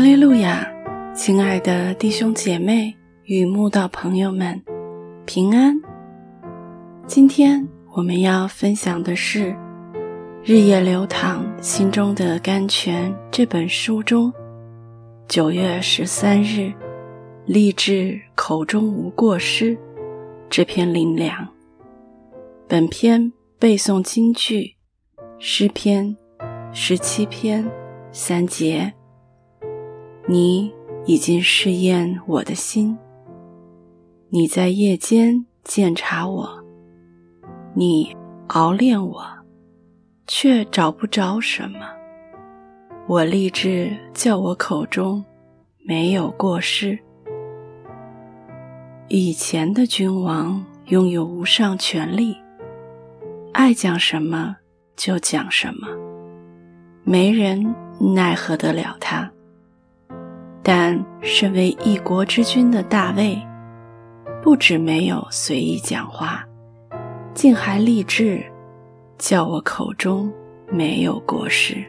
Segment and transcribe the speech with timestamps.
[0.00, 0.66] 哈利路亚，
[1.14, 4.58] 亲爱的弟兄姐妹与慕道朋友们，
[5.26, 5.78] 平安。
[7.06, 9.52] 今天我们要分享的是
[10.42, 14.32] 《日夜流淌心中的甘泉》这本书中
[15.28, 16.72] 九月十三日
[17.44, 19.76] 励志口中无过失
[20.48, 21.46] 这篇灵粮。
[22.66, 24.76] 本篇背诵京剧
[25.38, 26.16] 诗篇
[26.72, 27.70] 十七篇
[28.12, 28.90] 三节。
[30.30, 30.72] 你
[31.06, 32.96] 已经试验我的心，
[34.28, 36.48] 你在夜间检查我，
[37.74, 38.16] 你
[38.46, 39.24] 熬炼我，
[40.28, 41.80] 却找不着什么。
[43.08, 45.24] 我立志叫我口中
[45.84, 46.96] 没有过失。
[49.08, 52.36] 以前的君王拥有无上权力，
[53.52, 54.56] 爱讲什么
[54.94, 55.88] 就讲什么，
[57.02, 57.74] 没人
[58.14, 59.28] 奈何得了他。
[60.62, 63.40] 但身为一国之君的大卫，
[64.42, 66.46] 不止没有随意讲话，
[67.34, 68.44] 竟还立志
[69.16, 70.30] 叫我口中
[70.70, 71.82] 没有过失。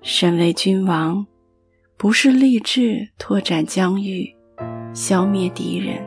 [0.00, 1.26] 身为君王，
[1.98, 4.34] 不是立志拓展疆域、
[4.94, 6.02] 消灭敌人，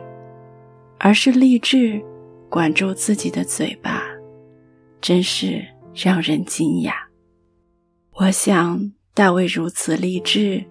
[0.98, 2.02] 而是立志
[2.50, 4.02] 管住自己的嘴巴，
[5.00, 6.92] 真是让人惊讶。
[8.14, 10.64] 我想大卫如此立志。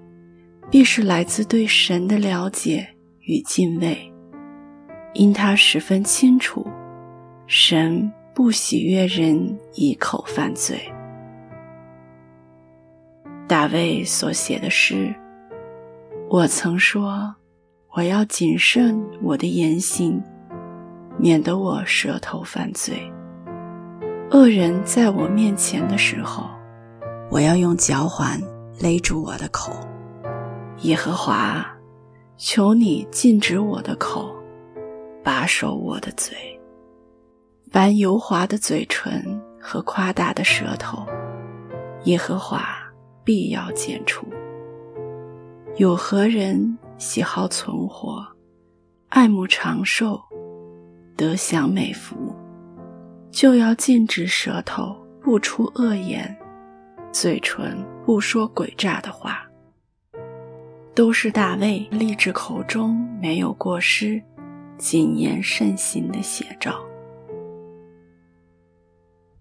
[0.70, 2.86] 必是来自对神的了解
[3.22, 4.12] 与敬畏，
[5.14, 6.68] 因他十分清楚，
[7.48, 10.78] 神不喜悦人一口犯罪。
[13.48, 15.16] 大卫所写的诗，
[16.30, 17.34] 我曾说，
[17.96, 20.22] 我要谨慎我的言行，
[21.18, 23.10] 免得我舌头犯罪。
[24.32, 26.50] 恶人在我面前的时候，
[27.32, 28.38] 我要用脚环
[28.82, 29.72] 勒住我的口。
[30.82, 31.66] 耶和华，
[32.38, 34.32] 求你禁止我的口，
[35.24, 36.38] 把守我的嘴。
[37.72, 41.04] 凡油滑的嘴唇和夸大的舌头，
[42.04, 42.78] 耶和华
[43.24, 44.28] 必要剪除。
[45.78, 48.24] 有何人喜好存活，
[49.10, 50.22] 爱慕长寿，
[51.16, 52.36] 得享美福，
[53.32, 56.38] 就要禁止舌头不出恶言，
[57.12, 59.44] 嘴唇不说诡诈的话。
[60.98, 64.20] 都是大卫立志口中没有过失、
[64.80, 66.74] 谨言慎行的写照。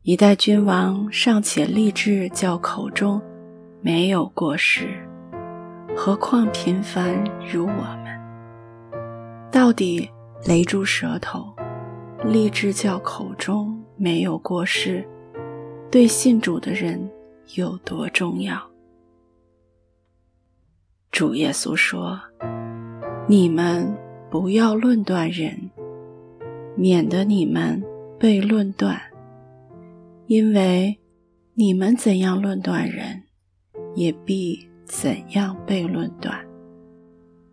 [0.03, 3.19] 一代君王尚且立志叫口中
[3.81, 4.87] 没有过失，
[5.97, 9.01] 何况平凡如我们？
[9.51, 10.07] 到底
[10.45, 11.51] 勒住舌头，
[12.23, 15.03] 立志叫口中没有过失，
[15.91, 17.11] 对信主的人
[17.55, 18.61] 有多重要？
[21.17, 22.21] 主耶稣说
[23.27, 23.91] ：“你们
[24.31, 25.71] 不要论断人，
[26.77, 27.83] 免得你们
[28.19, 29.01] 被论断。
[30.27, 30.99] 因为
[31.55, 33.23] 你们怎样论断人，
[33.95, 36.39] 也必怎样被论断。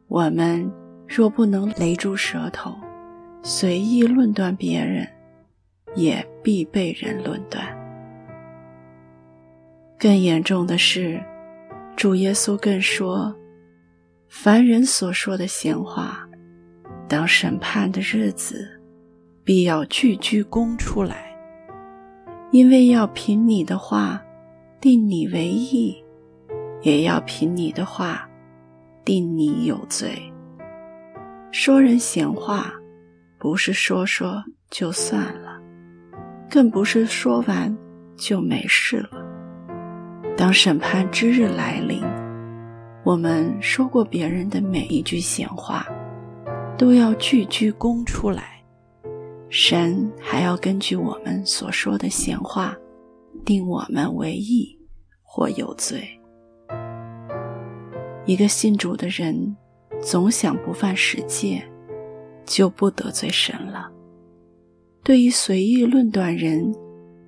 [0.09, 0.69] 我们
[1.07, 2.75] 若不能勒住舌头，
[3.43, 5.07] 随意论断别人，
[5.95, 7.65] 也必被人论断。
[9.97, 11.23] 更严重的是，
[11.95, 13.33] 主耶稣更说。”
[14.35, 16.27] 凡人所说的闲话，
[17.07, 18.67] 当审判的日子，
[19.43, 21.37] 必要句句供出来，
[22.51, 24.19] 因为要凭你的话
[24.81, 26.03] 定你为义，
[26.81, 28.27] 也要凭你的话
[29.05, 30.19] 定你有罪。
[31.51, 32.73] 说人闲话，
[33.37, 35.61] 不是说说就算了，
[36.49, 37.73] 更不是说完
[38.17, 39.23] 就没事了。
[40.35, 42.03] 当审判之日来临。
[43.03, 45.85] 我们说过别人的每一句闲话，
[46.77, 48.63] 都要句句供出来。
[49.49, 52.73] 神还要根据我们所说的闲话，
[53.43, 54.79] 定我们为义
[55.21, 56.07] 或有罪。
[58.25, 59.53] 一个信主的人，
[60.01, 61.61] 总想不犯十戒，
[62.45, 63.91] 就不得罪神了。
[65.03, 66.73] 对于随意论断人、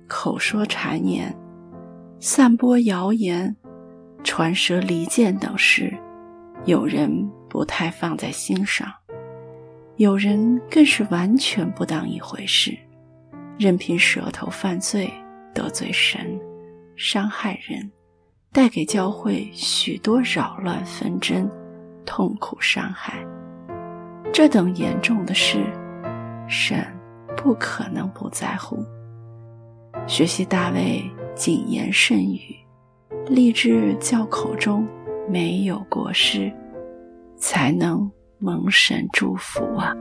[0.08, 1.36] 口说谗言、
[2.18, 3.54] 散播谣言。
[4.24, 5.96] 传舌离间等事，
[6.64, 8.92] 有人不太放在心上，
[9.96, 12.76] 有人更是完全不当一回事，
[13.58, 15.12] 任凭舌头犯罪，
[15.54, 16.38] 得罪神，
[16.96, 17.90] 伤害人，
[18.52, 21.48] 带给教会许多扰乱纷争、
[22.04, 23.24] 痛苦伤害。
[24.32, 25.64] 这等严重的事，
[26.48, 26.84] 神
[27.36, 28.84] 不可能不在乎。
[30.06, 31.02] 学习大卫
[31.34, 32.55] 谨言慎语。
[33.28, 34.86] 立志教口中
[35.28, 36.52] 没有过失，
[37.36, 39.92] 才能蒙神祝福啊！